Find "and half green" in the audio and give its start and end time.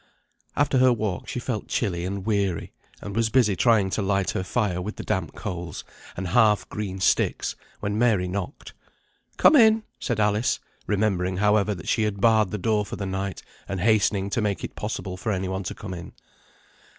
6.17-6.99